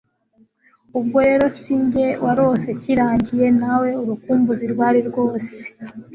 [0.99, 5.55] Ubwo rero sinjye warose kirangiye nawe urukumbuzi rwari rwose